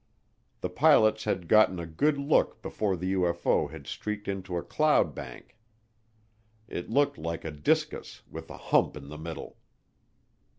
[0.61, 5.13] The pilots had gotten a good look before the UFO had streaked into a cloud
[5.13, 5.55] bank.
[6.67, 9.57] It looked like a discus with a hump in the middle.